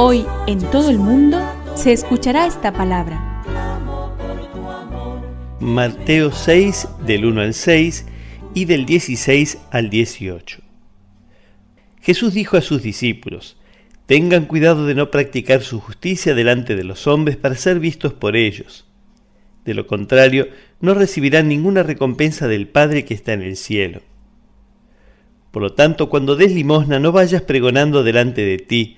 Hoy 0.00 0.24
en 0.46 0.60
todo 0.60 0.90
el 0.90 0.98
mundo 0.98 1.40
se 1.74 1.92
escuchará 1.92 2.46
esta 2.46 2.72
palabra. 2.72 3.42
Mateo 5.58 6.30
6 6.30 6.88
del 7.04 7.24
1 7.24 7.40
al 7.40 7.52
6 7.52 8.06
y 8.54 8.66
del 8.66 8.86
16 8.86 9.58
al 9.72 9.90
18. 9.90 10.60
Jesús 12.00 12.32
dijo 12.32 12.56
a 12.56 12.60
sus 12.60 12.80
discípulos, 12.80 13.56
Tengan 14.06 14.44
cuidado 14.44 14.86
de 14.86 14.94
no 14.94 15.10
practicar 15.10 15.62
su 15.62 15.80
justicia 15.80 16.32
delante 16.32 16.76
de 16.76 16.84
los 16.84 17.08
hombres 17.08 17.36
para 17.36 17.56
ser 17.56 17.80
vistos 17.80 18.12
por 18.12 18.36
ellos. 18.36 18.86
De 19.64 19.74
lo 19.74 19.88
contrario, 19.88 20.46
no 20.80 20.94
recibirán 20.94 21.48
ninguna 21.48 21.82
recompensa 21.82 22.46
del 22.46 22.68
Padre 22.68 23.04
que 23.04 23.14
está 23.14 23.32
en 23.32 23.42
el 23.42 23.56
cielo. 23.56 24.02
Por 25.50 25.60
lo 25.60 25.72
tanto, 25.72 26.08
cuando 26.08 26.36
des 26.36 26.52
limosna, 26.52 27.00
no 27.00 27.10
vayas 27.10 27.42
pregonando 27.42 28.04
delante 28.04 28.44
de 28.44 28.58
ti, 28.58 28.97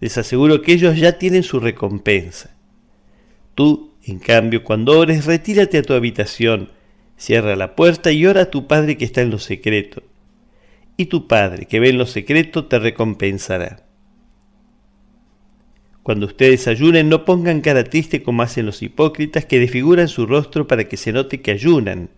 Les 0.00 0.18
aseguro 0.18 0.62
que 0.62 0.72
ellos 0.72 0.98
ya 0.98 1.18
tienen 1.18 1.42
su 1.42 1.60
recompensa. 1.60 2.56
Tú, 3.54 3.94
en 4.04 4.18
cambio, 4.18 4.62
cuando 4.62 4.98
ores, 4.98 5.24
retírate 5.24 5.78
a 5.78 5.82
tu 5.82 5.94
habitación, 5.94 6.70
Cierra 7.16 7.56
la 7.56 7.74
puerta 7.76 8.12
y 8.12 8.26
ora 8.26 8.42
a 8.42 8.50
tu 8.50 8.66
Padre 8.66 8.96
que 8.96 9.06
está 9.06 9.22
en 9.22 9.30
lo 9.30 9.38
secreto. 9.38 10.02
Y 10.96 11.06
tu 11.06 11.26
Padre 11.26 11.66
que 11.66 11.80
ve 11.80 11.88
en 11.88 11.98
lo 11.98 12.06
secreto 12.06 12.66
te 12.66 12.78
recompensará. 12.78 13.84
Cuando 16.02 16.26
ustedes 16.26 16.68
ayunen, 16.68 17.08
no 17.08 17.24
pongan 17.24 17.62
cara 17.62 17.84
triste 17.84 18.22
como 18.22 18.42
hacen 18.42 18.66
los 18.66 18.82
hipócritas 18.82 19.44
que 19.44 19.58
desfiguran 19.58 20.08
su 20.08 20.26
rostro 20.26 20.66
para 20.68 20.84
que 20.84 20.96
se 20.96 21.12
note 21.12 21.40
que 21.40 21.50
ayunan. 21.50 22.10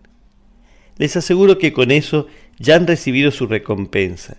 Les 0.97 1.15
aseguro 1.15 1.57
que 1.57 1.73
con 1.73 1.89
eso 1.91 2.27
ya 2.59 2.75
han 2.75 2.85
recibido 2.85 3.31
su 3.31 3.47
recompensa. 3.47 4.37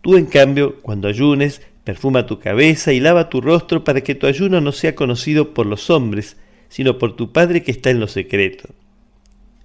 Tú, 0.00 0.16
en 0.16 0.26
cambio, 0.26 0.80
cuando 0.80 1.06
ayunes, 1.06 1.62
perfuma 1.84 2.26
tu 2.26 2.38
cabeza 2.38 2.92
y 2.92 3.00
lava 3.00 3.28
tu 3.28 3.40
rostro 3.40 3.84
para 3.84 4.00
que 4.00 4.14
tu 4.14 4.26
ayuno 4.26 4.60
no 4.60 4.72
sea 4.72 4.94
conocido 4.94 5.54
por 5.54 5.66
los 5.66 5.90
hombres, 5.90 6.36
sino 6.68 6.98
por 6.98 7.14
tu 7.14 7.32
Padre 7.32 7.62
que 7.62 7.70
está 7.70 7.90
en 7.90 8.00
lo 8.00 8.08
secreto 8.08 8.68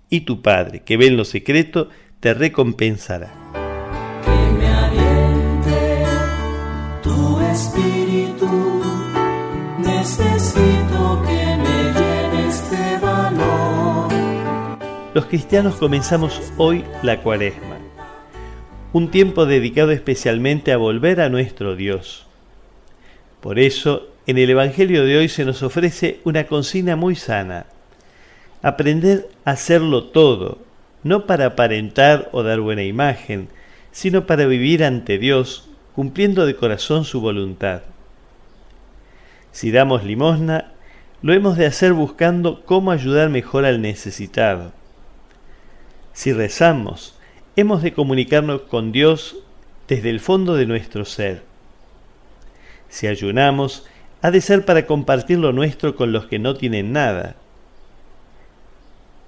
y 0.10 0.22
tu 0.22 0.42
Padre, 0.42 0.82
que 0.82 0.98
ve 0.98 1.08
en 1.08 1.18
lo 1.18 1.26
secreto, 1.26 1.90
te 2.20 2.34
recompensará. 2.34 3.32
Que 4.26 4.52
me 4.58 4.68
aliente 4.68 6.04
tu 7.04 7.40
espíritu. 7.42 8.82
Necesito 9.80 11.24
que 11.28 11.58
me 11.64 11.94
llenes 11.94 12.72
de 12.72 12.98
valor. 13.00 14.10
Los 15.14 15.26
cristianos 15.26 15.76
comenzamos 15.76 16.42
hoy 16.58 16.84
la 17.04 17.22
cuaresma, 17.22 17.78
un 18.92 19.12
tiempo 19.12 19.46
dedicado 19.46 19.92
especialmente 19.92 20.72
a 20.72 20.78
volver 20.78 21.22
a 21.22 21.30
nuestro 21.30 21.76
Dios. 21.76 22.26
Por 23.40 23.60
eso, 23.60 24.08
en 24.26 24.38
el 24.38 24.50
Evangelio 24.50 25.06
de 25.06 25.18
hoy 25.18 25.30
se 25.30 25.46
nos 25.46 25.64
ofrece 25.64 26.20
una 26.24 26.46
consigna 26.46 26.96
muy 26.96 27.16
sana 27.16 27.68
Aprender 28.62 29.30
a 29.46 29.52
hacerlo 29.52 30.06
todo, 30.06 30.58
no 31.04 31.26
para 31.26 31.46
aparentar 31.46 32.28
o 32.34 32.44
dar 32.44 32.60
buena 32.60 32.84
imagen, 32.84 33.48
sino 33.92 34.26
para 34.26 34.46
vivir 34.48 34.84
ante 34.84 35.18
Dios, 35.18 35.70
cumpliendo 35.96 36.46
de 36.46 36.56
corazón 36.56 37.06
su 37.06 37.22
voluntad. 37.22 37.84
Si 39.54 39.72
damos 39.72 40.04
limosna, 40.04 40.74
lo 41.22 41.34
hemos 41.34 41.58
de 41.58 41.68
hacer 41.68 41.94
buscando 41.94 42.66
cómo 42.66 42.92
ayudar 42.92 43.30
mejor 43.30 43.64
al 43.64 43.82
necesitado. 43.82 44.74
Si 46.12 46.34
rezamos, 46.34 47.19
hemos 47.60 47.82
de 47.82 47.94
comunicarnos 47.94 48.62
con 48.62 48.92
Dios 48.92 49.38
desde 49.88 50.10
el 50.10 50.20
fondo 50.20 50.56
de 50.56 50.66
nuestro 50.66 51.06
ser. 51.06 51.44
Si 52.90 53.08
ayunamos, 53.08 53.86
ha 54.22 54.32
de 54.32 54.42
ser 54.42 54.66
para 54.66 54.86
compartir 54.86 55.40
lo 55.40 55.54
nuestro 55.54 55.96
con 55.96 56.12
los 56.12 56.26
que 56.26 56.40
no 56.40 56.56
tienen 56.56 56.92
nada 56.92 57.36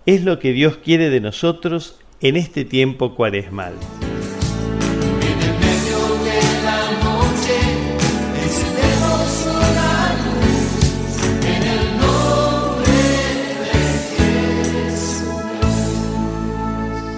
es 0.06 0.24
lo 0.24 0.40
que 0.40 0.52
Dios 0.52 0.78
quiere 0.78 1.10
de 1.10 1.22
nosotros 1.22 2.00
en 2.22 2.36
este 2.36 2.66
tiempo 2.66 3.16
cuaresmal. 3.16 3.74